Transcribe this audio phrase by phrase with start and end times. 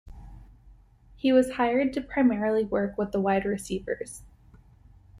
[1.15, 4.23] He was hired to primarily work with the wide receivers.